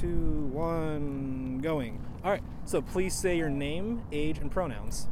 [0.00, 2.00] two, one, going.
[2.24, 2.42] All right.
[2.64, 5.08] So please say your name, age, and pronouns.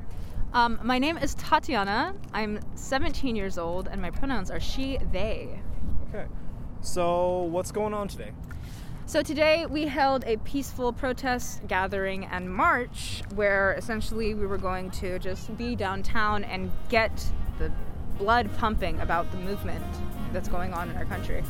[0.53, 2.15] Um, my name is Tatiana.
[2.33, 5.60] I'm 17 years old, and my pronouns are she, they.
[6.08, 6.26] Okay.
[6.82, 8.32] So what's going on today?
[9.06, 14.90] So today we held a peaceful protest gathering and march where essentially we were going
[14.92, 17.24] to just be downtown and get
[17.59, 17.70] the
[18.19, 19.84] blood pumping about the movement
[20.33, 21.42] that's going on in our country.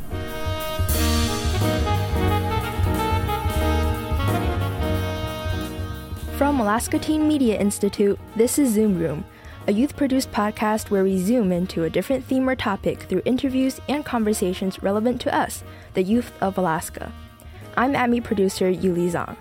[6.38, 9.24] From Alaska Teen Media Institute, this is Zoom Room,
[9.68, 13.80] a youth produced podcast where we zoom into a different theme or topic through interviews
[13.88, 15.62] and conversations relevant to us,
[15.94, 17.12] the youth of Alaska.
[17.76, 19.36] I'm AMI producer Yuli Zhang.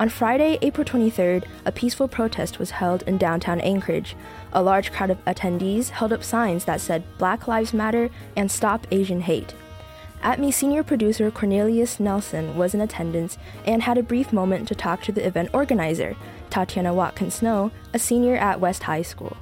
[0.00, 4.16] On Friday, April 23rd, a peaceful protest was held in downtown Anchorage.
[4.52, 8.86] A large crowd of attendees held up signs that said Black Lives Matter and Stop
[8.90, 9.54] Asian Hate.
[10.24, 15.02] ATMI senior producer Cornelius Nelson was in attendance and had a brief moment to talk
[15.02, 16.16] to the event organizer,
[16.48, 19.36] Tatiana Watkins Snow, a senior at West High School.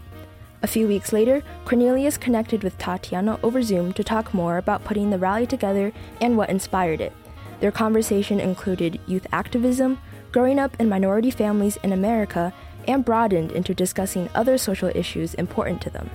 [0.60, 5.10] A few weeks later, Cornelius connected with Tatiana over Zoom to talk more about putting
[5.10, 7.12] the rally together and what inspired it.
[7.60, 10.00] Their conversation included youth activism,
[10.32, 12.52] growing up in minority families in America,
[12.88, 16.10] and broadened into discussing other social issues important to them.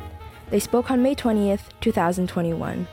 [0.50, 2.86] They spoke on May 20th, 2021.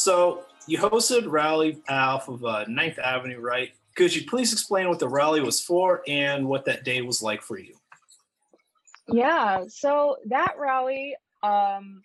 [0.00, 3.72] So you hosted rally off of uh, 9th Avenue, right?
[3.96, 7.42] Could you please explain what the rally was for and what that day was like
[7.42, 7.74] for you?
[9.12, 12.00] Yeah, so that rally um,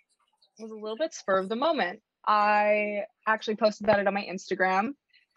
[0.59, 2.01] was a little bit spur of the moment.
[2.27, 4.95] I actually posted about it on my Instagram,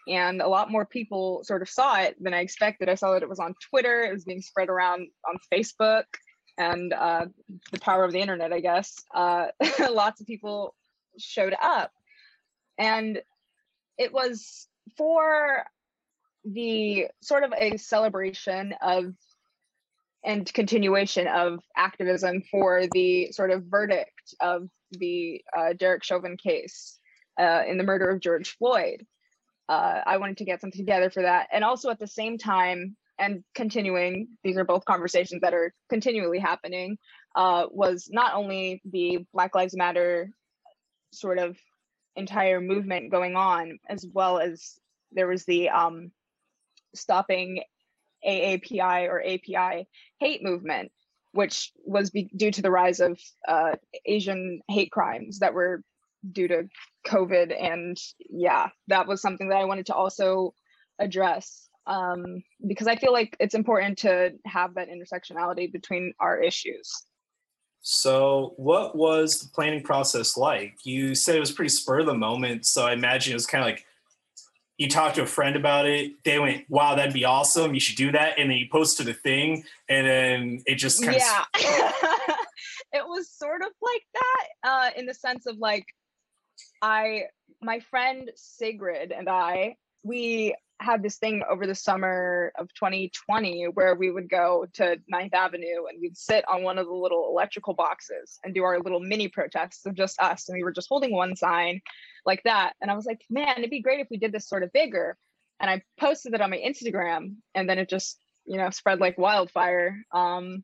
[0.08, 2.88] and a lot more people sort of saw it than I expected.
[2.88, 6.04] I saw that it was on Twitter, it was being spread around on Facebook,
[6.56, 7.26] and uh,
[7.70, 8.96] the power of the internet, I guess.
[9.14, 9.46] Uh,
[9.90, 10.74] lots of people
[11.18, 11.92] showed up,
[12.78, 13.20] and
[13.98, 15.64] it was for
[16.44, 19.14] the sort of a celebration of
[20.24, 26.98] and continuation of activism for the sort of verdict of the uh, Derek Chauvin case
[27.38, 29.06] uh, in the murder of George Floyd.
[29.68, 31.48] Uh, I wanted to get something together for that.
[31.52, 36.38] And also at the same time, and continuing, these are both conversations that are continually
[36.38, 36.98] happening,
[37.36, 40.30] uh, was not only the Black Lives Matter
[41.12, 41.56] sort of
[42.18, 44.78] entire movement going on, as well as
[45.12, 46.10] there was the um,
[46.94, 47.62] stopping
[48.26, 50.90] AAPI or API hate movement,
[51.32, 53.72] which was be- due to the rise of uh,
[54.04, 55.82] Asian hate crimes that were
[56.30, 56.68] due to
[57.06, 57.54] COVID.
[57.58, 57.96] And
[58.28, 60.54] yeah, that was something that I wanted to also
[60.98, 66.92] address um, because I feel like it's important to have that intersectionality between our issues.
[67.82, 70.74] So, what was the planning process like?
[70.84, 72.66] You said it was pretty spur of the moment.
[72.66, 73.84] So, I imagine it was kind of like
[74.78, 76.12] you talked to a friend about it.
[76.24, 77.74] They went, "Wow, that'd be awesome!
[77.74, 81.16] You should do that." And then you posted a thing, and then it just kind
[81.16, 81.44] yeah.
[81.54, 81.92] of yeah.
[82.92, 85.86] it was sort of like that uh, in the sense of like
[86.80, 87.24] I,
[87.60, 93.94] my friend Sigrid and I, we had this thing over the summer of 2020 where
[93.94, 97.74] we would go to Ninth Avenue and we'd sit on one of the little electrical
[97.74, 100.48] boxes and do our little mini protests of just us.
[100.48, 101.80] And we were just holding one sign
[102.24, 102.74] like that.
[102.80, 105.16] And I was like, man, it'd be great if we did this sort of bigger.
[105.60, 109.18] And I posted it on my Instagram and then it just, you know, spread like
[109.18, 110.04] wildfire.
[110.12, 110.62] Um,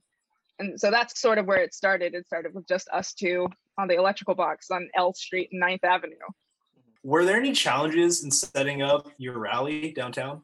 [0.61, 2.15] and so that's sort of where it started.
[2.15, 5.83] It started with just us two on the electrical box on L Street and Ninth
[5.83, 6.15] Avenue.
[7.05, 10.41] Were there any challenges in setting up your rally downtown?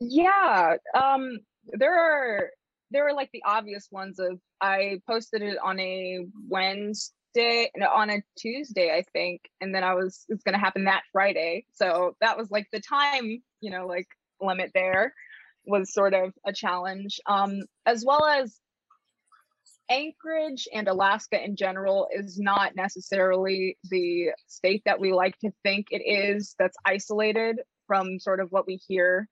[0.00, 1.38] Yeah, um,
[1.72, 2.50] there are
[2.90, 8.10] there are like the obvious ones of I posted it on a Wednesday no, on
[8.10, 11.64] a Tuesday, I think, and then I was it's gonna happen that Friday.
[11.72, 14.08] So that was like the time, you know, like
[14.42, 15.14] limit there
[15.64, 17.18] was sort of a challenge.
[17.26, 18.58] Um, as well as
[19.90, 25.86] Anchorage and Alaska in general is not necessarily the state that we like to think
[25.90, 29.28] it is that's isolated from sort of what we hear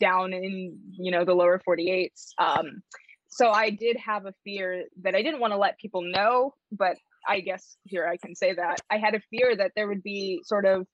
[0.00, 2.82] down in you know the lower 48s um,
[3.28, 6.96] so i did have a fear that i didn't want to let people know but
[7.26, 8.80] i guess here i can say that.
[8.90, 10.86] I had a fear that there would be sort of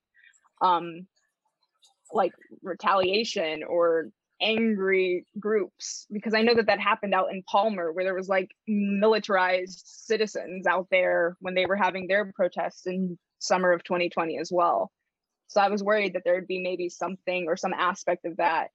[0.60, 1.06] um
[2.12, 4.10] like retaliation or
[4.44, 8.50] angry groups because I know that that happened out in Palmer where there was like
[8.68, 14.52] militarized citizens out there when they were having their protests in summer of 2020 as
[14.52, 14.92] well.
[15.48, 18.68] So I was worried that there would be maybe something or some aspect of that.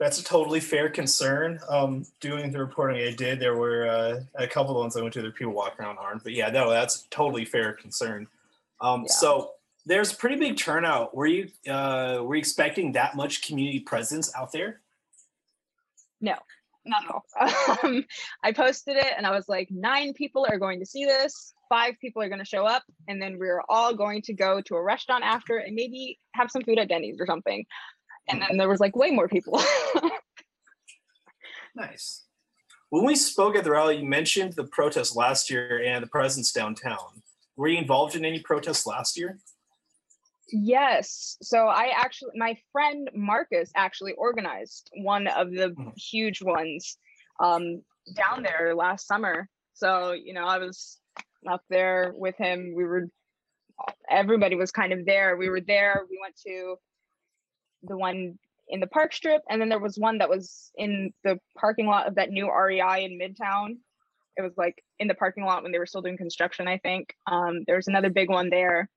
[0.00, 1.60] That's a totally fair concern.
[1.68, 5.14] Um, doing the reporting I did, there were uh, a couple of ones I went
[5.14, 5.20] to.
[5.20, 8.26] There were people walking around armed, but yeah, no, that's a totally fair concern.
[8.80, 9.12] Um, Yeah.
[9.12, 9.50] So
[9.86, 11.14] there's pretty big turnout.
[11.14, 14.80] Were you uh, were you expecting that much community presence out there?
[16.20, 16.34] No,
[16.84, 17.24] not at all.
[17.82, 18.04] Um,
[18.44, 21.94] I posted it and I was like, nine people are going to see this, five
[22.00, 24.82] people are going to show up, and then we're all going to go to a
[24.82, 27.64] restaurant after and maybe have some food at Denny's or something.
[28.28, 29.60] And then there was like way more people.
[31.74, 32.24] Nice.
[32.90, 36.52] When we spoke at the rally, you mentioned the protest last year and the presence
[36.52, 37.22] downtown.
[37.56, 39.38] Were you involved in any protests last year?
[40.52, 41.38] Yes.
[41.42, 45.96] So I actually, my friend Marcus actually organized one of the Mhm.
[45.96, 46.98] huge ones
[47.40, 47.82] um,
[48.14, 49.48] down there last summer.
[49.72, 51.00] So, you know, I was
[51.48, 52.74] up there with him.
[52.74, 53.08] We were,
[54.10, 55.36] everybody was kind of there.
[55.36, 56.06] We were there.
[56.08, 56.76] We went to
[57.82, 58.38] the one
[58.68, 62.06] in the park strip, and then there was one that was in the parking lot
[62.06, 63.78] of that new REI in Midtown.
[64.36, 67.14] It was like in the parking lot when they were still doing construction, I think.
[67.26, 68.88] Um, there was another big one there.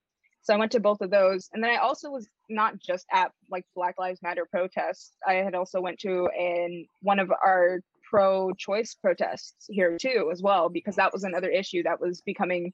[0.46, 1.50] So I went to both of those.
[1.54, 5.14] And then I also was not just at like Black Lives Matter protests.
[5.28, 10.70] I had also went to in one of our pro-choice protests here too as well,
[10.70, 12.72] because that was another issue that was becoming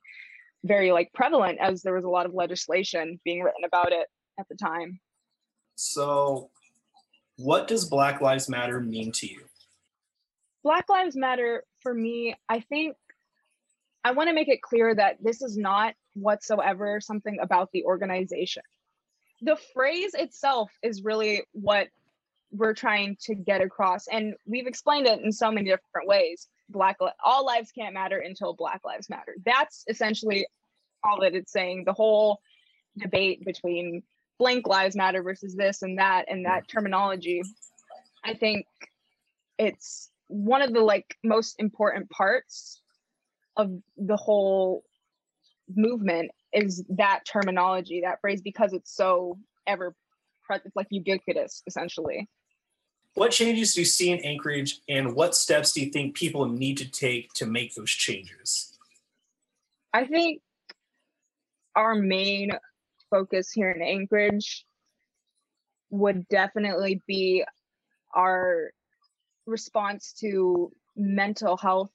[0.66, 4.08] very like prevalent as there was a lot of legislation being written about it
[4.38, 5.00] at the time.
[5.76, 6.50] So,
[7.38, 9.46] what does Black Lives Matter mean to you?
[10.62, 12.98] Black Lives Matter for me, I think
[14.04, 18.64] I want to make it clear that this is not whatsoever something about the organization.
[19.42, 21.88] The phrase itself is really what
[22.52, 24.08] we're trying to get across.
[24.08, 26.48] And we've explained it in so many different ways.
[26.70, 29.36] Black li- all lives can't matter until Black Lives Matter.
[29.46, 30.46] That's essentially
[31.04, 31.84] all that it's saying.
[31.86, 32.40] The whole
[32.98, 34.04] debate between
[34.38, 37.42] blank lives matter versus this and that and that terminology.
[38.24, 38.66] I think
[39.58, 42.82] it's one of the like most important parts
[43.58, 44.84] of the whole
[45.76, 49.38] movement is that terminology, that phrase, because it's so
[49.68, 49.96] ever
[50.44, 52.28] present, it's like ubiquitous essentially.
[53.14, 56.78] What changes do you see in Anchorage, and what steps do you think people need
[56.78, 58.78] to take to make those changes?
[59.94, 60.42] I think
[61.76, 62.52] our main
[63.10, 64.66] focus here in Anchorage
[65.90, 67.44] would definitely be
[68.16, 68.72] our
[69.46, 71.92] response to mental health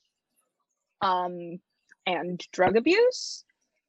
[1.01, 1.59] um,
[2.07, 3.46] and drug abuse.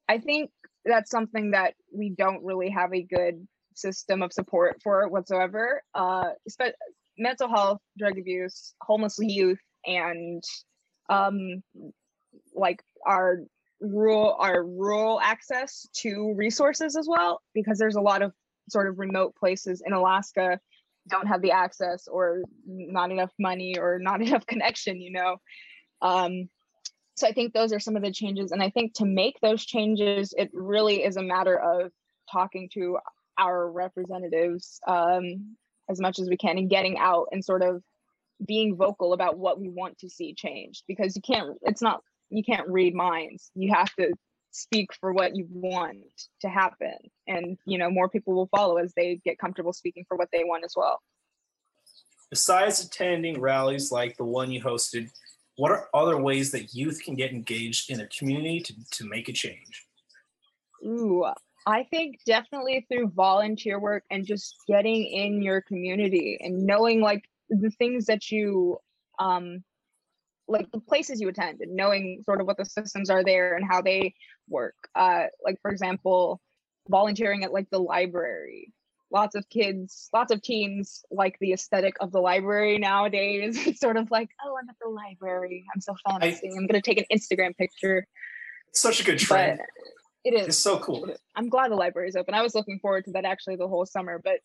[0.08, 0.50] I think
[0.84, 5.82] that's something that we don't really have a good system of support for whatsoever.
[5.94, 6.30] Uh,
[7.18, 10.42] mental health, drug abuse, homeless youth, and
[11.08, 11.62] um,
[12.54, 13.40] like our
[13.80, 18.32] rural our rural access to resources as well because there's a lot of
[18.68, 20.58] sort of remote places in Alaska
[21.08, 25.36] don't have the access or not enough money or not enough connection you know
[26.02, 26.48] um
[27.18, 29.64] so i think those are some of the changes and i think to make those
[29.64, 31.90] changes it really is a matter of
[32.30, 32.98] talking to
[33.38, 35.56] our representatives um
[35.90, 37.82] as much as we can and getting out and sort of
[38.46, 42.42] being vocal about what we want to see changed because you can't it's not you
[42.42, 43.50] can't read minds.
[43.54, 44.12] You have to
[44.50, 45.98] speak for what you want
[46.40, 50.16] to happen and you know more people will follow as they get comfortable speaking for
[50.16, 51.00] what they want as well.
[52.30, 55.10] Besides attending rallies like the one you hosted,
[55.58, 59.28] what are other ways that youth can get engaged in their community to, to make
[59.28, 59.86] a change?
[60.86, 61.26] Ooh,
[61.66, 67.24] I think definitely through volunteer work and just getting in your community and knowing like
[67.50, 68.78] the things that you
[69.18, 69.64] um
[70.46, 73.66] like the places you attend and knowing sort of what the systems are there and
[73.68, 74.14] how they
[74.48, 74.76] work.
[74.94, 76.40] Uh like for example,
[76.88, 78.72] volunteering at like the library.
[79.10, 83.56] Lots of kids, lots of teens like the aesthetic of the library nowadays.
[83.66, 85.64] It's sort of like, oh, I'm at the library.
[85.74, 86.50] I'm so fancy.
[86.56, 88.06] I'm gonna take an Instagram picture.
[88.68, 89.60] It's such a good But trend.
[90.24, 91.08] it is It's so cool.
[91.34, 92.34] I'm glad the library is open.
[92.34, 94.40] I was looking forward to that actually the whole summer, but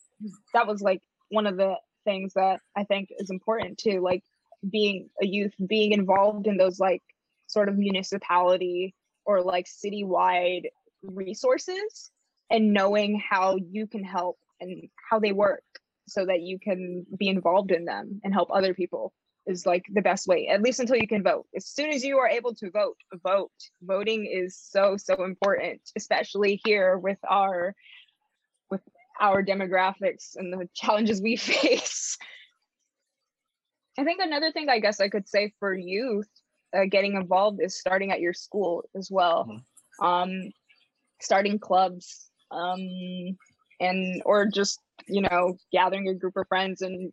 [0.53, 4.23] that was like one of the things that I think is important too, like
[4.69, 7.01] being a youth, being involved in those like
[7.47, 10.67] sort of municipality or like citywide
[11.01, 12.11] resources
[12.49, 15.63] and knowing how you can help and how they work
[16.07, 19.13] so that you can be involved in them and help other people
[19.45, 21.45] is like the best way at least until you can vote.
[21.55, 23.51] As soon as you are able to vote vote.
[23.81, 27.75] Voting is so so important especially here with our
[28.69, 28.81] with
[29.19, 32.17] our demographics and the challenges we face.
[33.97, 36.29] I think another thing i guess i could say for youth
[36.73, 39.61] uh, getting involved is starting at your school as well.
[40.01, 40.51] Um
[41.21, 42.29] starting clubs.
[42.51, 43.37] Um
[43.83, 47.11] and or just you know gathering a group of friends and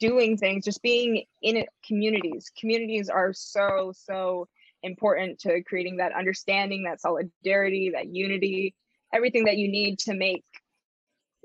[0.00, 2.50] doing things, just being in it, communities.
[2.58, 4.48] Communities are so, so
[4.82, 8.74] important to creating that understanding, that solidarity, that unity,
[9.12, 10.44] everything that you need to make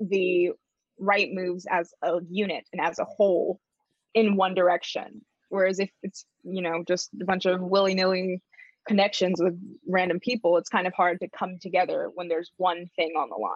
[0.00, 0.50] the
[0.98, 3.60] right moves as a unit and as a whole
[4.14, 5.20] in one direction.
[5.50, 8.42] Whereas if it's, you know, just a bunch of willy nilly
[8.86, 13.12] connections with random people, it's kind of hard to come together when there's one thing
[13.18, 13.52] on the line.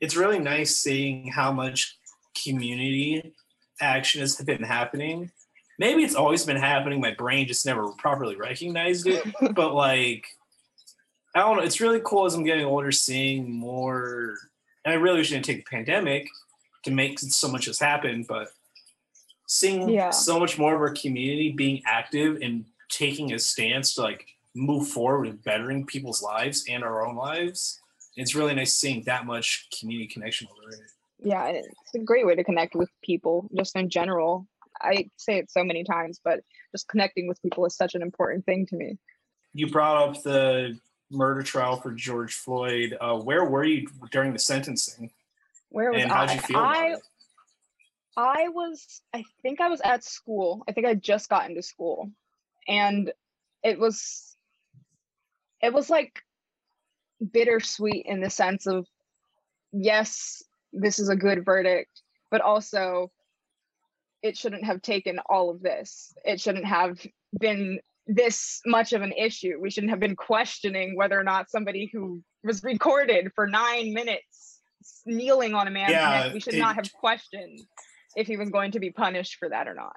[0.00, 1.96] It's really nice seeing how much
[2.44, 3.34] community
[3.80, 5.30] action has been happening.
[5.78, 7.00] Maybe it's always been happening.
[7.00, 9.24] My brain just never properly recognized it.
[9.54, 10.26] but like,
[11.34, 11.62] I don't know.
[11.62, 14.34] It's really cool as I'm getting older, seeing more.
[14.84, 16.28] And I really shouldn't take the pandemic
[16.84, 18.48] to make so much has happened, but
[19.48, 20.10] seeing Yeah.
[20.10, 24.88] so much more of our community being active and taking a stance to like move
[24.88, 27.80] forward with bettering people's lives and our own lives.
[28.16, 30.80] It's really nice seeing that much community connection over it.
[31.18, 34.46] Yeah, it's a great way to connect with people just in general.
[34.80, 36.40] I say it so many times, but
[36.72, 38.98] just connecting with people is such an important thing to me.
[39.52, 40.78] You brought up the
[41.10, 42.96] murder trial for George Floyd.
[43.00, 45.10] Uh, where were you during the sentencing?
[45.70, 46.14] Where was And I?
[46.14, 46.96] how'd you feel I?
[48.16, 50.62] I was I think I was at school.
[50.68, 52.10] I think I just got into school.
[52.68, 53.12] And
[53.62, 54.36] it was
[55.62, 56.20] it was like
[57.32, 58.86] bittersweet in the sense of
[59.72, 60.42] yes,
[60.72, 63.10] this is a good verdict, but also
[64.22, 66.14] it shouldn't have taken all of this.
[66.24, 66.98] It shouldn't have
[67.38, 69.58] been this much of an issue.
[69.60, 74.60] We shouldn't have been questioning whether or not somebody who was recorded for nine minutes
[75.06, 77.60] kneeling on a man's Yeah, neck, we should it- not have questioned
[78.16, 79.96] if he was going to be punished for that or not.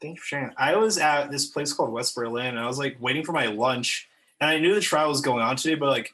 [0.00, 0.50] Thank you for sharing.
[0.56, 3.46] I was at this place called West Berlin, and I was like waiting for my
[3.46, 4.08] lunch,
[4.40, 6.12] and I knew the trial was going on today, but like,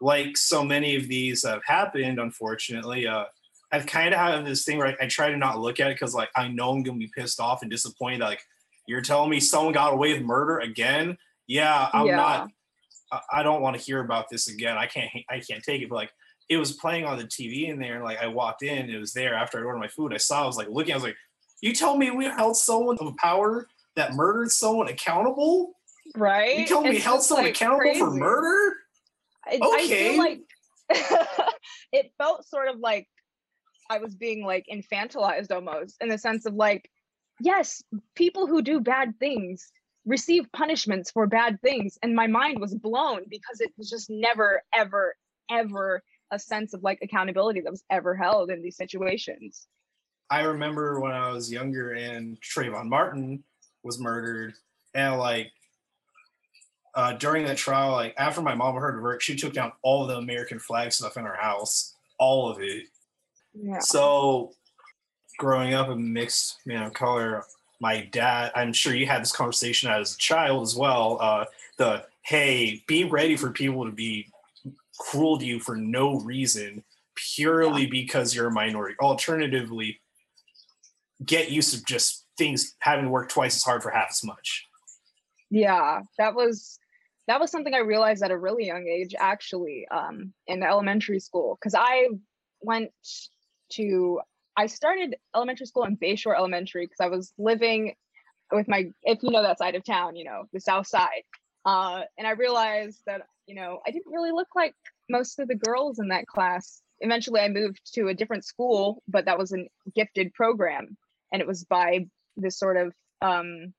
[0.00, 3.24] like so many of these have happened, unfortunately, uh,
[3.72, 5.94] I've kind of had this thing where I, I try to not look at it
[5.94, 8.20] because like I know I'm gonna be pissed off and disappointed.
[8.20, 8.42] That, like,
[8.86, 11.18] you're telling me someone got away with murder again?
[11.46, 12.16] Yeah, I'm Yeah.
[12.16, 12.50] not.
[13.12, 14.78] I, I don't want to hear about this again.
[14.78, 15.10] I can't.
[15.28, 15.88] I can't take it.
[15.88, 16.10] But like,
[16.48, 19.12] it was playing on the TV in there, and like I walked in, it was
[19.12, 20.14] there after I ordered my food.
[20.14, 20.44] I saw.
[20.44, 20.92] I was like looking.
[20.92, 21.16] I was like,
[21.60, 25.74] you tell me we held someone of power that murdered someone accountable?
[26.16, 26.58] Right?
[26.58, 28.76] You told me It's held someone like, accountable for murder?
[29.46, 30.10] Okay.
[30.10, 30.40] feel like
[31.92, 33.08] it felt sort of like
[33.90, 36.88] I was being like infantilized almost in the sense of like,
[37.40, 37.82] yes,
[38.14, 39.70] people who do bad things
[40.06, 41.98] receive punishments for bad things.
[42.02, 45.14] And my mind was blown because it was just never, ever,
[45.50, 49.66] ever a sense of like accountability that was ever held in these situations.
[50.30, 53.42] I remember when I was younger and Trayvon Martin
[53.82, 54.54] was murdered,
[54.94, 55.50] and like
[56.94, 60.06] uh, during that trial, like after my mom heard of verdict, she took down all
[60.06, 62.84] the American flag stuff in her house, all of it.
[63.54, 63.78] Yeah.
[63.80, 64.52] So,
[65.38, 67.44] growing up a mixed man of color,
[67.80, 71.18] my dad, I'm sure you had this conversation as a child as well.
[71.20, 71.44] Uh,
[71.76, 74.28] the hey, be ready for people to be
[74.98, 76.84] cruel to you for no reason,
[77.14, 78.94] purely because you're a minority.
[79.00, 79.98] Alternatively,
[81.24, 84.66] get used to just things having to work twice as hard for half as much.
[85.50, 86.78] yeah that was
[87.26, 91.58] that was something i realized at a really young age actually um in elementary school
[91.58, 92.08] because i
[92.60, 92.90] went
[93.68, 94.20] to
[94.56, 97.94] i started elementary school in bayshore elementary because i was living
[98.52, 101.22] with my if you know that side of town you know the south side.
[101.64, 104.74] Uh and i realized that you know i didn't really look like
[105.08, 106.82] most of the girls in that class.
[107.00, 110.96] Eventually i moved to a different school but that was a gifted program
[111.32, 112.06] and it was by
[112.36, 113.72] this sort of um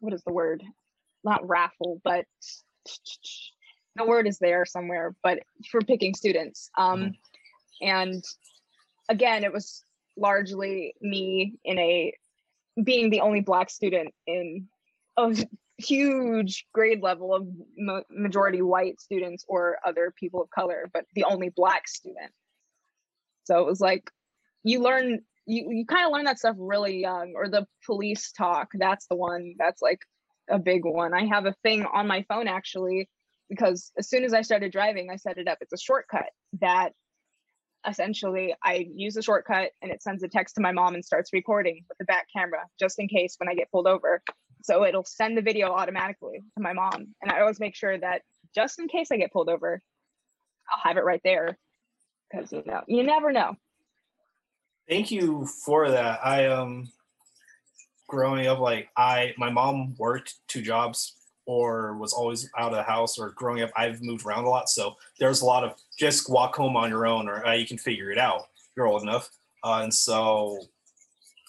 [0.00, 0.62] what is the word
[1.24, 2.26] not raffle, but
[3.96, 6.70] the word is there somewhere, but for picking students.
[6.76, 7.14] Um,
[7.80, 8.22] and
[9.08, 9.82] again, it was
[10.16, 12.12] largely me in a
[12.82, 14.68] being the only black student in
[15.16, 15.34] a
[15.78, 21.24] huge grade level of ma- majority white students or other people of color, but the
[21.24, 22.32] only black student.
[23.44, 24.10] So it was like
[24.64, 28.70] you learn you, you kind of learn that stuff really young or the police talk
[28.74, 30.00] that's the one that's like
[30.48, 31.14] a big one.
[31.14, 33.08] I have a thing on my phone actually
[33.48, 35.58] because as soon as I started driving, I set it up.
[35.60, 36.92] It's a shortcut that
[37.86, 41.32] essentially I use the shortcut and it sends a text to my mom and starts
[41.32, 44.22] recording with the back camera just in case when I get pulled over.
[44.62, 47.14] So it'll send the video automatically to my mom.
[47.20, 48.22] And I always make sure that
[48.54, 49.82] just in case I get pulled over,
[50.70, 51.58] I'll have it right there.
[52.30, 53.54] Because you know, you never know.
[54.88, 56.20] Thank you for that.
[56.24, 56.90] I um
[58.08, 62.82] growing up like I my mom worked two jobs or was always out of the
[62.82, 66.30] house or growing up I've moved around a lot so there's a lot of just
[66.30, 68.42] walk home on your own or uh, you can figure it out
[68.76, 69.30] you're old enough
[69.64, 70.58] uh, and so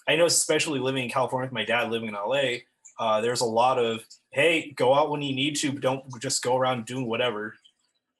[0.07, 2.59] I know, especially living in California with my dad living in LA,
[2.99, 6.57] uh, there's a lot of hey, go out when you need to, don't just go
[6.57, 7.55] around doing whatever.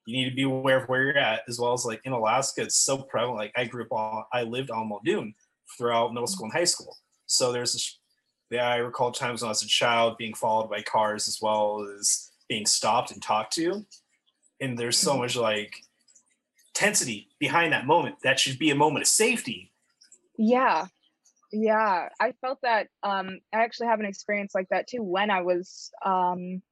[0.06, 2.62] You need to be aware of where you're at, as well as like in Alaska,
[2.62, 3.38] it's so prevalent.
[3.38, 5.34] Like I grew up on, I lived on Muldoon
[5.76, 6.96] throughout middle school and high school.
[7.26, 7.98] So there's this,
[8.50, 11.86] yeah, I recall times when I was a child being followed by cars as well
[11.98, 13.84] as being stopped and talked to.
[14.60, 15.74] And there's so much like
[16.68, 18.16] intensity behind that moment.
[18.22, 19.72] That should be a moment of safety.
[20.38, 20.86] Yeah.
[21.52, 22.08] Yeah.
[22.20, 25.90] I felt that um I actually have an experience like that too when I was
[26.04, 26.62] um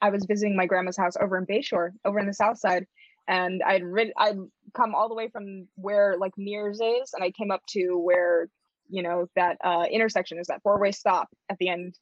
[0.00, 2.86] I was visiting my grandma's house over in Bayshore, over in the south side.
[3.28, 4.38] And I'd rid I'd
[4.74, 8.48] come all the way from where like Mears is, and I came up to where,
[8.88, 11.96] you know, that uh intersection is that four-way stop at the end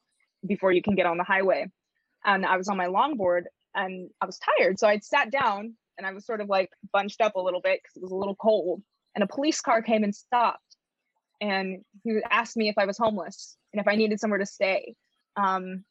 [0.47, 1.67] before you can get on the highway.
[2.25, 4.79] And I was on my longboard and I was tired.
[4.79, 7.81] So I'd sat down and I was sort of like bunched up a little bit
[7.83, 8.83] because it was a little cold.
[9.15, 10.77] And a police car came and stopped.
[11.41, 14.95] And he asked me if I was homeless and if I needed somewhere to stay.
[15.37, 15.85] Um,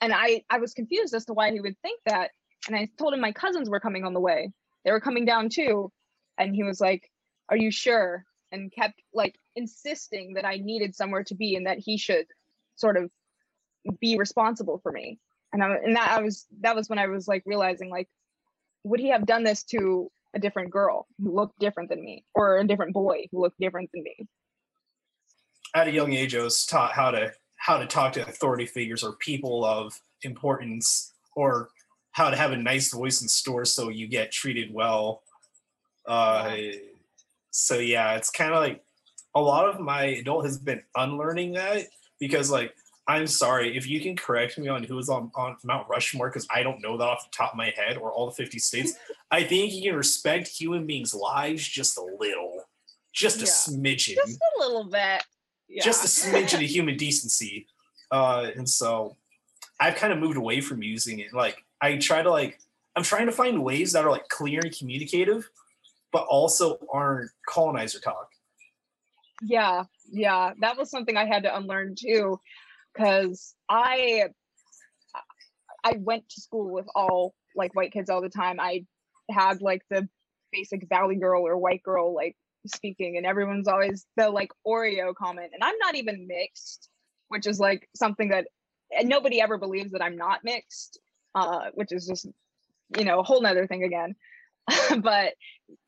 [0.00, 2.30] and I, I was confused as to why he would think that.
[2.66, 4.52] And I told him my cousins were coming on the way.
[4.84, 5.90] They were coming down too.
[6.38, 7.10] And he was like,
[7.48, 8.24] Are you sure?
[8.52, 12.26] And kept like insisting that I needed somewhere to be and that he should
[12.76, 13.10] sort of
[14.00, 15.18] be responsible for me.
[15.52, 18.08] And I and that I was that was when I was like realizing like
[18.84, 22.58] would he have done this to a different girl who looked different than me or
[22.58, 24.26] a different boy who looked different than me
[25.74, 27.32] at a young age i was taught how to
[27.70, 31.70] how to talk to authority figures or people of importance or
[32.10, 35.22] how to have a nice voice in stores so you get treated well
[36.06, 36.56] uh
[37.52, 38.82] so yeah it's kind of like
[39.36, 41.86] a lot of my adult has been unlearning that
[42.18, 42.74] because like
[43.06, 46.48] I'm sorry if you can correct me on who is on, on Mount Rushmore because
[46.52, 48.92] I don't know that off the top of my head or all the 50 states.
[49.32, 52.68] I think you can respect human beings' lives just a little,
[53.12, 53.46] just a Yeah.
[53.46, 55.24] smidgen, just a little bit
[55.70, 55.82] yeah.
[55.84, 57.66] just a smidgen of human decency.
[58.10, 59.16] Uh, and so
[59.78, 61.32] I've kind of moved away from using it.
[61.32, 62.58] Like I try to like
[62.96, 65.48] I'm trying to find ways that are like clear and communicative,
[66.12, 68.28] but also aren't colonizer talk.
[69.42, 72.38] yeah yeah that was something i had to unlearn too
[72.92, 74.24] because i
[75.84, 78.84] i went to school with all like white kids all the time i
[79.30, 80.08] had like the
[80.52, 85.50] basic valley girl or white girl like speaking and everyone's always the like oreo comment
[85.52, 86.88] and i'm not even mixed
[87.28, 88.46] which is like something that
[89.02, 90.98] nobody ever believes that i'm not mixed
[91.34, 92.26] uh which is just
[92.98, 94.14] you know a whole nother thing again
[94.98, 95.34] but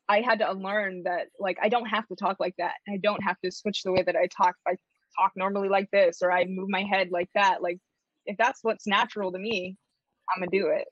[0.09, 2.75] I had to unlearn that like I don't have to talk like that.
[2.89, 4.57] I don't have to switch the way that I talk.
[4.67, 7.79] If I talk normally like this or I move my head like that, like
[8.27, 9.77] if that's what's natural to me,
[10.29, 10.87] I'm gonna do it.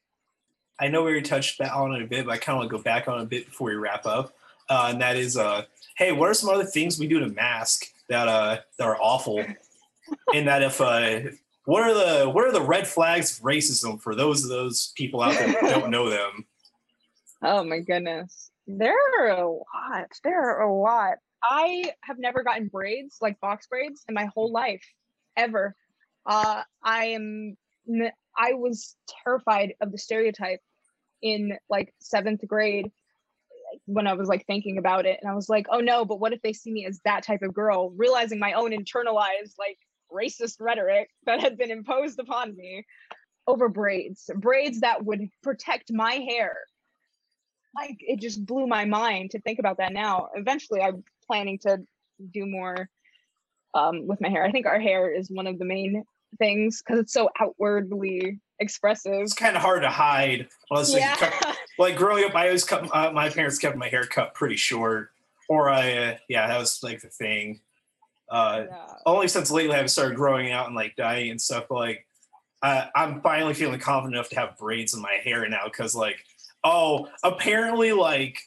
[0.80, 2.82] I know we touched on it a bit, but I kind of want to go
[2.82, 4.34] back on a bit before we wrap up.
[4.70, 5.64] Uh, and that is, uh,
[5.96, 9.44] hey, what are some other things we do to mask that uh, that are awful?
[10.34, 11.20] and that if uh,
[11.64, 15.20] what are the what are the red flags of racism for those of those people
[15.20, 16.46] out there who don't know them?
[17.42, 18.50] Oh my goodness.
[18.66, 20.08] There are a lot.
[20.22, 21.14] There are a lot.
[21.42, 24.84] I have never gotten braids, like box braids, in my whole life,
[25.36, 25.74] ever.
[26.26, 27.56] Uh, I am.
[28.36, 30.60] I was terrified of the stereotype
[31.22, 32.90] in like seventh grade
[33.86, 36.32] when I was like thinking about it, and I was like, "Oh no!" But what
[36.32, 37.90] if they see me as that type of girl?
[37.90, 39.78] Realizing my own internalized like
[40.12, 42.84] racist rhetoric that had been imposed upon me
[43.46, 46.56] over braids, braids that would protect my hair
[47.74, 50.28] like it just blew my mind to think about that now.
[50.34, 51.78] Eventually, I'm planning to
[52.32, 52.88] do more
[53.74, 54.44] um, with my hair.
[54.44, 56.04] I think our hair is one of the main
[56.38, 59.14] things because it's so outwardly expressive.
[59.14, 60.48] It's kind of hard to hide.
[60.70, 62.88] Unless Yeah, cut, like growing up, I always cut.
[62.94, 65.10] Uh, my parents kept my hair cut pretty short,
[65.48, 67.60] or I, uh, yeah, that was like the thing.
[68.30, 68.86] Uh, yeah.
[69.06, 71.64] only since lately I've started growing out and like dying and stuff.
[71.68, 72.06] But like,
[72.62, 76.24] uh, I'm finally feeling confident enough to have braids in my hair now because like,
[76.62, 78.38] oh, apparently like,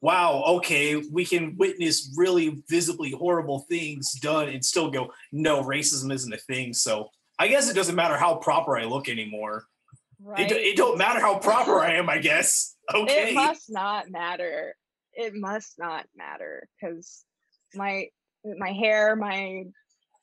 [0.00, 6.12] wow, okay, we can witness really visibly horrible things done and still go, no, racism
[6.12, 6.72] isn't a thing.
[6.72, 9.64] So I guess it doesn't matter how proper I look anymore.
[10.20, 10.50] Right.
[10.50, 12.76] It, it don't matter how proper I am, I guess.
[12.94, 13.30] Okay.
[13.30, 14.74] It must not matter.
[15.12, 17.24] It must not matter because
[17.74, 18.08] my
[18.58, 19.64] my hair, my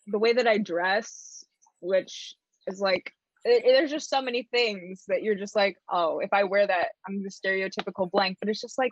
[0.08, 1.44] the way that I dress,
[1.82, 2.36] which
[2.68, 3.12] is like
[3.44, 6.66] it, it- there's just so many things that you're just like, oh, if I wear
[6.68, 8.38] that, I'm the stereotypical blank.
[8.40, 8.92] But it's just like,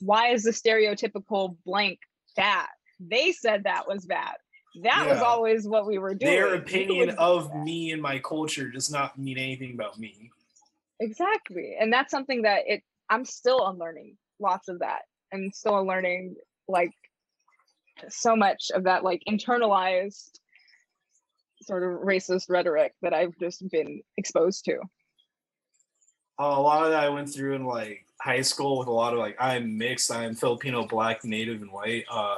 [0.00, 1.98] why is the stereotypical blank
[2.36, 2.66] bad?
[3.00, 4.34] They said that was bad.
[4.82, 6.32] That was always what we were doing.
[6.34, 7.64] Their opinion of that.
[7.64, 10.30] me and my culture does not mean anything about me.
[11.00, 15.02] exactly and that's something that it i'm still unlearning lots of that
[15.32, 16.36] and still unlearning
[16.68, 16.92] like
[18.08, 20.38] so much of that like internalized
[21.62, 24.78] sort of racist rhetoric that I've just been exposed to.
[26.38, 29.12] Uh, a lot of that I went through in like high school with a lot
[29.12, 30.10] of like I'm mixed.
[30.10, 32.04] I'm Filipino, black, native, and white.
[32.10, 32.36] Uh,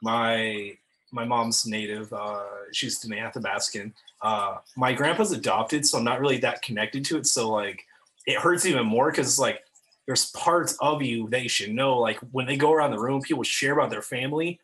[0.00, 0.76] my
[1.14, 2.12] my mom's native.
[2.12, 3.92] Uh, she's Dena'ina Athabascan.
[4.20, 7.26] Uh, my grandpa's adopted, so I'm not really that connected to it.
[7.26, 7.84] So like,
[8.26, 9.62] it hurts even more because like
[10.06, 11.98] there's parts of you that you should know.
[11.98, 14.60] Like when they go around the room, people share about their family.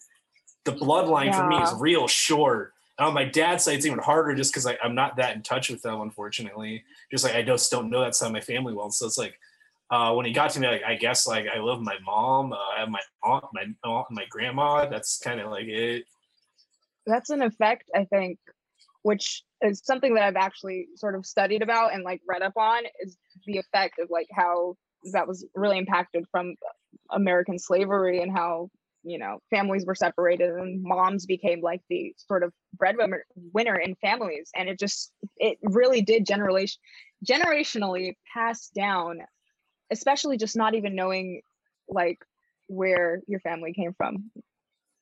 [0.64, 1.38] The bloodline yeah.
[1.38, 2.74] for me is real short.
[2.98, 5.80] On my dad's side, it's even harder just because I'm not that in touch with
[5.80, 6.84] them, unfortunately.
[7.10, 8.90] Just like I just don't know that side of my family well.
[8.90, 9.38] So it's like
[9.90, 12.56] uh, when he got to me, like, I guess like I love my mom, uh,
[12.56, 14.88] I have my aunt, my aunt, my grandma.
[14.88, 16.04] That's kind of like it.
[17.06, 18.38] That's an effect, I think,
[19.02, 22.82] which is something that I've actually sort of studied about and like read up on
[23.00, 24.76] is the effect of like how
[25.12, 26.54] that was really impacted from
[27.10, 28.70] American slavery and how
[29.02, 33.94] you know families were separated and moms became like the sort of breadwinner winner in
[33.96, 34.50] families.
[34.54, 36.80] And it just it really did generation
[37.26, 39.20] generationally pass down
[39.90, 41.42] especially just not even knowing
[41.88, 42.18] like
[42.68, 44.30] where your family came from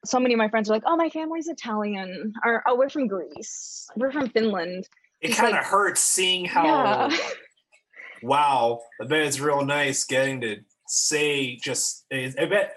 [0.04, 2.32] so many of my friends are like oh my family's italian.
[2.44, 3.88] Or oh we're from greece.
[3.96, 4.88] We're from finland.
[5.20, 7.16] It kind of like, hurts seeing how yeah.
[8.22, 10.56] wow i bet it's real nice getting to
[10.88, 12.74] say just i bet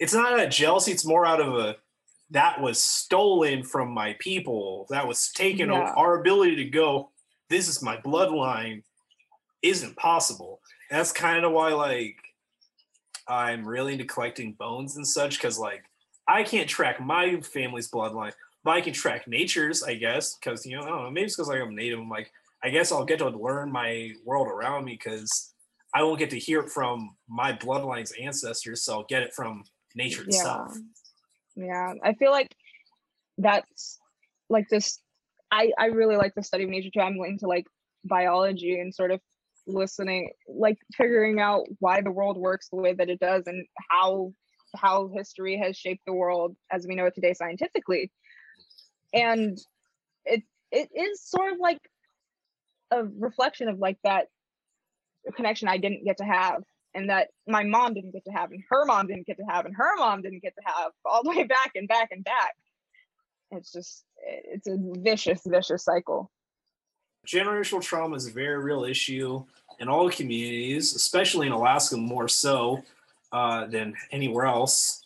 [0.00, 1.76] it's not a jealousy it's more out of a
[2.32, 4.86] that was stolen from my people.
[4.88, 5.92] That was taken yeah.
[5.96, 7.10] our ability to go
[7.50, 8.82] this is my bloodline.
[9.60, 10.60] Isn't possible.
[10.90, 12.16] And that's kind of why like
[13.28, 15.84] i'm really into collecting bones and such because like
[16.28, 18.32] i can't track my family's bloodline
[18.64, 21.36] but i can track nature's i guess because you know i don't know maybe it's
[21.36, 22.30] because like i'm native i'm like
[22.62, 25.54] i guess i'll get to learn my world around me because
[25.94, 29.64] i won't get to hear it from my bloodline's ancestors so i'll get it from
[29.94, 30.76] nature itself.
[31.56, 31.64] Yeah.
[31.64, 31.94] yeah.
[32.02, 32.54] I feel like
[33.38, 33.98] that's
[34.48, 34.98] like this
[35.50, 37.00] I I really like the study of nature too.
[37.00, 37.66] I'm into like
[38.04, 39.20] biology and sort of
[39.66, 44.32] listening like figuring out why the world works the way that it does and how
[44.76, 48.10] how history has shaped the world as we know it today scientifically.
[49.12, 49.58] And
[50.24, 51.80] it it is sort of like
[52.90, 54.28] a reflection of like that
[55.34, 56.62] connection I didn't get to have
[56.94, 59.66] and that my mom didn't get to have and her mom didn't get to have
[59.66, 62.54] and her mom didn't get to have all the way back and back and back.
[63.50, 66.30] It's just it's a vicious vicious cycle.
[67.26, 69.44] Generational trauma is a very real issue
[69.78, 72.82] in all communities especially in alaska more so
[73.32, 75.04] uh, than anywhere else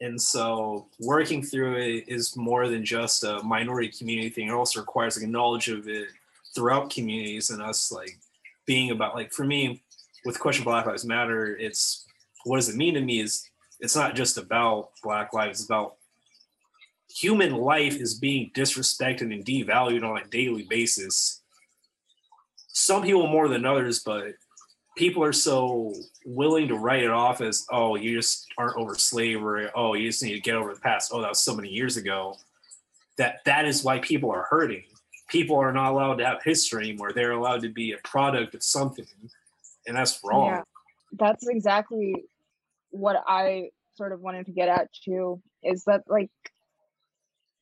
[0.00, 4.80] and so working through it is more than just a minority community thing it also
[4.80, 6.08] requires like a knowledge of it
[6.54, 8.18] throughout communities and us like
[8.66, 9.82] being about like for me
[10.26, 12.04] with question Black Lives Matter, it's
[12.44, 13.48] what does it mean to me is
[13.80, 15.94] it's not just about Black lives, it's about
[17.08, 21.42] human life is being disrespected and devalued on a daily basis.
[22.68, 24.34] Some people more than others, but
[24.96, 29.68] people are so willing to write it off as, oh, you just aren't over slavery.
[29.74, 31.12] Oh, you just need to get over the past.
[31.14, 32.36] Oh, that was so many years ago.
[33.18, 34.84] That that is why people are hurting.
[35.28, 37.12] People are not allowed to have history anymore.
[37.12, 39.06] They're allowed to be a product of something
[39.86, 40.48] and that's wrong.
[40.48, 40.62] Yeah,
[41.12, 42.24] that's exactly
[42.90, 45.40] what I sort of wanted to get at too.
[45.62, 46.30] Is that like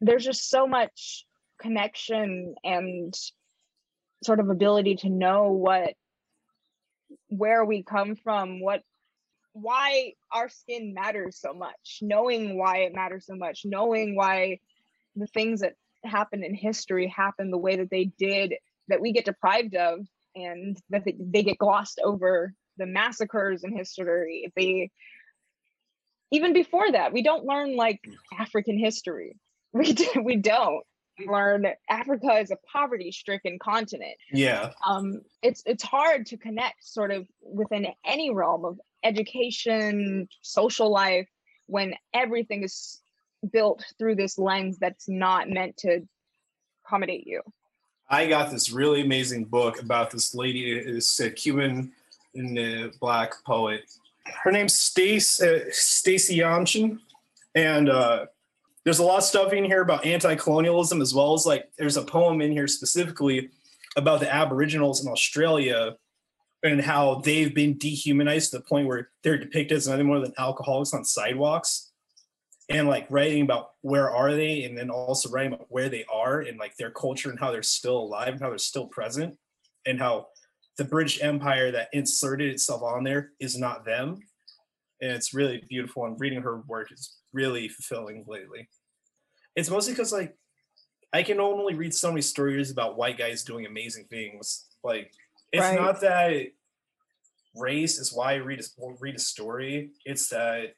[0.01, 1.25] there's just so much
[1.61, 3.15] connection and
[4.25, 5.95] sort of ability to know what
[7.29, 8.83] where we come from, what
[9.53, 14.59] why our skin matters so much, knowing why it matters so much, knowing why
[15.15, 15.75] the things that
[16.05, 18.55] happened in history happened the way that they did
[18.89, 20.01] that we get deprived of
[20.35, 24.53] and that they, they get glossed over the massacres in history.
[24.57, 24.91] They
[26.33, 28.01] even before that we don't learn like
[28.39, 29.37] african history.
[29.77, 30.85] We do, we don't
[31.27, 34.17] learn africa is a poverty stricken continent.
[34.33, 34.73] Yeah.
[34.87, 41.29] Um it's it's hard to connect sort of within any realm of education social life
[41.67, 43.01] when everything is
[43.53, 46.01] built through this lens that's not meant to
[46.85, 47.43] accommodate you.
[48.09, 51.93] I got this really amazing book about this lady, this uh, Cuban
[52.39, 53.91] uh, black poet.
[54.43, 56.99] Her name's Stace uh, Stacy Yamchin,
[57.55, 58.27] and uh,
[58.85, 62.03] there's a lot of stuff in here about anti-colonialism as well as like there's a
[62.03, 63.51] poem in here specifically
[63.97, 65.97] about the Aboriginals in Australia
[66.63, 70.33] and how they've been dehumanized to the point where they're depicted as nothing more than
[70.39, 71.93] alcoholics on sidewalks
[72.71, 76.41] and like writing about where are they and then also writing about where they are
[76.41, 79.37] and like their culture and how they're still alive and how they're still present
[79.87, 80.27] and how
[80.79, 84.19] the british empire that inserted itself on there is not them
[85.05, 86.07] and it's really beautiful.
[86.07, 88.69] And reading her work is really fulfilling lately.
[89.57, 90.37] It's mostly because like
[91.13, 94.67] I can only read so many stories about white guys doing amazing things.
[94.83, 95.13] Like
[95.53, 95.79] it's Right.
[95.79, 96.47] not that
[97.57, 98.65] race is why I read a,
[99.01, 99.91] read a story.
[100.05, 100.75] It's that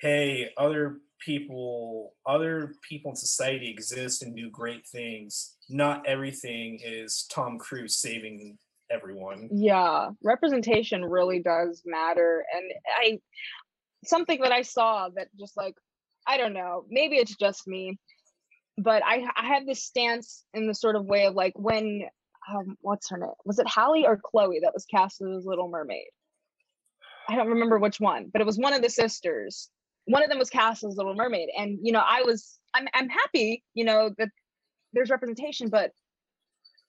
[0.00, 5.56] hey, other people, other people in society exist and do great things.
[5.68, 8.56] Not everything is Tom Cruise saving
[8.90, 9.48] everyone.
[9.52, 12.44] Yeah, representation really does matter.
[12.54, 13.20] And I,
[14.04, 15.74] something that I saw that just like,
[16.26, 17.98] I don't know, maybe it's just me,
[18.78, 22.04] but I, I have this stance in the sort of way of like when,
[22.50, 23.30] um, what's her name?
[23.44, 26.06] Was it Halle or Chloe that was cast as Little Mermaid?
[27.28, 29.68] I don't remember which one, but it was one of the sisters.
[30.06, 33.08] One of them was cast as Little Mermaid, and you know, I was, I'm, I'm
[33.08, 34.30] happy, you know, that
[34.92, 35.92] there's representation, but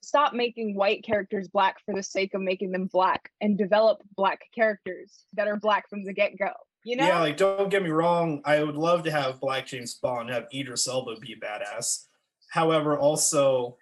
[0.02, 4.40] stop making white characters black for the sake of making them black and develop black
[4.56, 6.52] characters that are black from the get-go
[6.84, 8.42] you know Yeah, like don't get me wrong.
[8.46, 12.06] I would love to have Black James Bond, have Idris Elba be a badass.
[12.50, 13.78] However, also,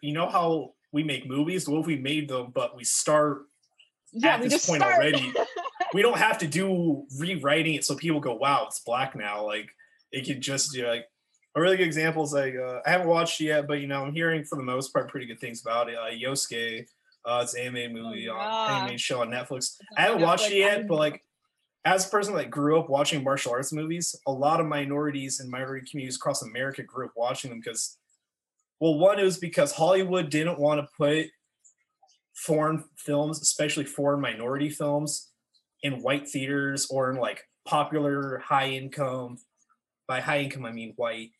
[0.00, 1.68] you know how we make movies?
[1.68, 3.46] What if we made them, but we start
[4.12, 4.96] yeah at we this just point start.
[4.96, 5.32] already.
[5.94, 9.68] we don't have to do rewriting it so people go, "Wow, it's black now." Like
[10.12, 11.06] it could just do like
[11.56, 14.04] a really good example is like uh, I haven't watched it yet, but you know
[14.04, 15.96] I'm hearing for the most part pretty good things about it.
[15.96, 16.86] Uh, Yasuke,
[17.24, 18.84] uh, it's an anime movie on yeah.
[18.84, 19.76] anime show on Netflix.
[19.96, 21.24] I haven't watched it yet, but like
[21.84, 25.50] as a person that grew up watching martial arts movies, a lot of minorities and
[25.50, 27.98] minority communities across America grew up watching them because,
[28.80, 31.26] well, one it was because Hollywood didn't want to put
[32.34, 35.30] foreign films, especially foreign minority films,
[35.82, 39.36] in white theaters or in like popular high income.
[40.08, 41.30] By high income, I mean white.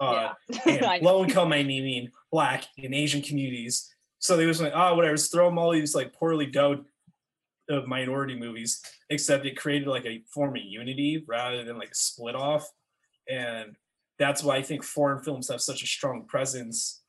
[0.00, 0.60] Uh, yeah.
[0.66, 3.92] And low income, I mean black and Asian communities.
[4.20, 6.86] So they was like, oh, whatever, just throw them all these like poorly dubbed
[7.70, 11.94] uh, minority movies, except it created like a form of unity rather than like a
[11.94, 12.68] split off.
[13.28, 13.76] And
[14.18, 17.02] that's why I think foreign films have such a strong presence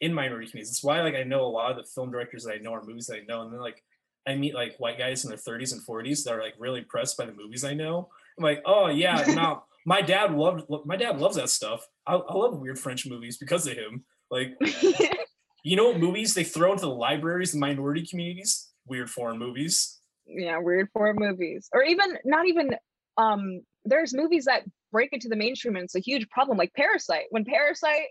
[0.00, 0.70] in minority communities.
[0.70, 2.84] It's why like I know a lot of the film directors that I know are
[2.84, 3.82] movies that I know, and then like
[4.26, 7.16] I meet like white guys in their 30s and 40s that are like really impressed
[7.16, 8.08] by the movies I know.
[8.38, 11.86] I'm like, oh yeah, no, my dad loved my dad loves that stuff.
[12.06, 14.04] I, I love weird French movies because of him.
[14.30, 14.54] Like,
[15.64, 18.70] you know what movies they throw into the libraries in minority communities?
[18.86, 20.00] Weird foreign movies.
[20.26, 21.68] yeah weird foreign movies.
[21.72, 22.76] Or even not even
[23.16, 27.26] um there's movies that break into the mainstream and it's a huge problem like parasite.
[27.30, 28.08] When parasite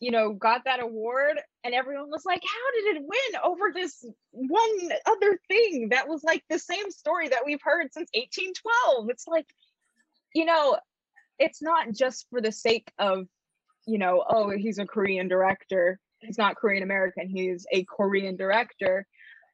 [0.00, 4.04] you know got that award and everyone was like how did it win over this
[4.30, 9.26] one other thing that was like the same story that we've heard since 1812 it's
[9.26, 9.46] like
[10.34, 10.78] you know
[11.38, 13.26] it's not just for the sake of
[13.86, 15.98] you know oh he's a korean director.
[16.20, 17.28] He's not korean american.
[17.28, 19.06] He's a korean director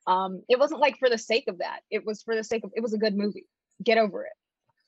[0.06, 2.70] um it wasn't like for the sake of that it was for the sake of
[2.74, 3.46] it was a good movie
[3.82, 4.32] get over it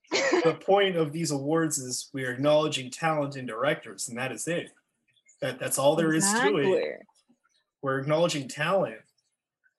[0.44, 4.46] the point of these awards is we are acknowledging talent in directors, and that is
[4.46, 4.70] it.
[5.40, 6.64] That that's all there is to it.
[6.64, 6.92] Exactly.
[7.82, 9.00] We're acknowledging talent.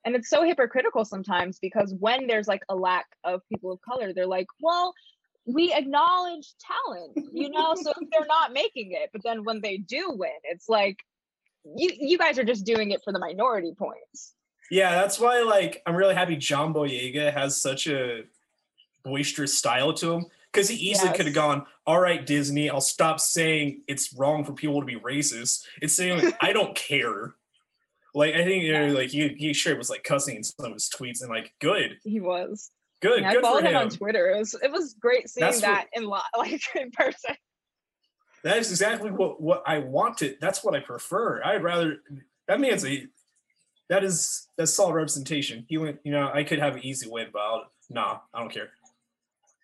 [0.06, 4.14] and it's so hypocritical sometimes because when there's like a lack of people of color
[4.14, 4.94] they're like well
[5.46, 10.12] we acknowledge talent you know so they're not making it but then when they do
[10.12, 10.98] win it's like
[11.76, 14.34] you you guys are just doing it for the minority points
[14.70, 18.24] Yeah, that's why like I'm really happy John Boyega has such a
[19.04, 23.20] boisterous style to him because he easily could have gone, "All right, Disney, I'll stop
[23.20, 27.36] saying it's wrong for people to be racist." It's saying like, I don't care.
[28.14, 30.74] Like I think you know, like he he sure was like cussing in some of
[30.74, 33.72] his tweets and like good, he was good, Yeah, i good for followed him.
[33.72, 33.78] him.
[33.78, 36.90] on twitter it was it was great seeing That's what- that in li- like in
[36.92, 37.36] person
[38.44, 40.38] That is exactly what what I wanted.
[40.42, 41.42] That's what I prefer.
[41.44, 41.98] I'd rather
[42.48, 43.06] that means a
[43.90, 45.66] that is that's solid representation.
[45.68, 48.52] He went, you know, I could have an easy win, but I'll, nah, I don't
[48.52, 48.70] care.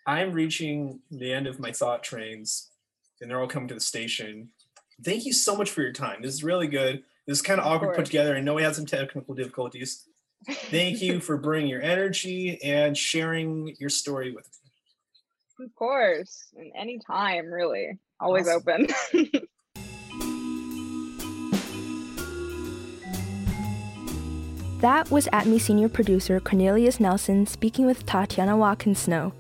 [0.08, 2.70] I'm reaching the end of my thought trains,
[3.22, 4.50] and they're all coming to the station.
[5.04, 6.22] Thank you so much for your time.
[6.22, 7.04] This is really good.
[7.28, 8.36] This is kind of Of awkward put together.
[8.36, 10.08] I know we had some technical difficulties.
[10.48, 14.46] Thank you for bringing your energy and sharing your story with
[15.60, 15.66] me.
[15.66, 18.88] of course and anytime really always Awesome.
[19.14, 19.32] open
[24.84, 29.32] That was ATMI senior producer Cornelius Nelson speaking with Tatiana Watkins Snow.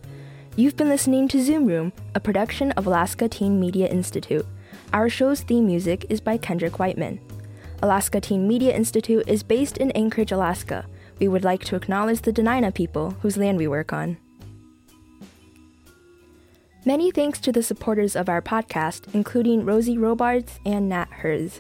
[0.55, 4.45] You've been listening to Zoom Room, a production of Alaska Teen Media Institute.
[4.93, 7.19] Our show's theme music is by Kendrick Whiteman.
[7.81, 10.85] Alaska Teen Media Institute is based in Anchorage, Alaska.
[11.19, 14.15] We would like to acknowledge the Dena'ina people whose land we work on.
[16.85, 21.59] Many thanks to the supporters of our podcast, including Rosie Robards and Nat Hers.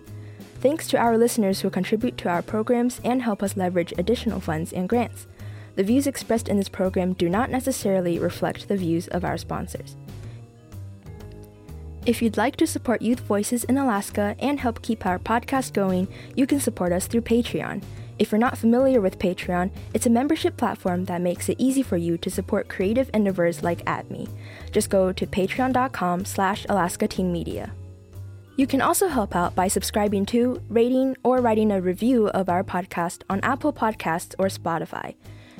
[0.63, 4.71] Thanks to our listeners who contribute to our programs and help us leverage additional funds
[4.71, 5.27] and grants.
[5.75, 9.97] The views expressed in this program do not necessarily reflect the views of our sponsors.
[12.05, 16.07] If you'd like to support Youth Voices in Alaska and help keep our podcast going,
[16.33, 17.83] you can support us through Patreon.
[18.17, 21.97] If you're not familiar with Patreon, it's a membership platform that makes it easy for
[21.97, 24.29] you to support creative endeavors like ATMI.
[24.71, 27.73] Just go to patreon.com slash Alaska Teen Media.
[28.55, 32.63] You can also help out by subscribing to, rating, or writing a review of our
[32.63, 35.15] podcast on Apple Podcasts or Spotify.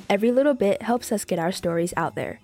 [0.10, 2.40] Every little bit helps us get our stories out there.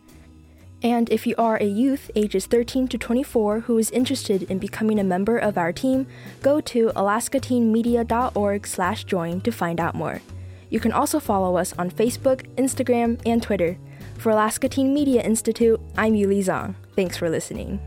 [0.81, 4.97] And if you are a youth ages 13 to 24 who is interested in becoming
[4.97, 6.07] a member of our team,
[6.41, 10.21] go to alaskateenmedia.org/join to find out more.
[10.69, 13.77] You can also follow us on Facebook, Instagram, and Twitter.
[14.17, 16.75] For Alaska Teen Media Institute, I'm Yuli Zong.
[16.95, 17.81] Thanks for listening.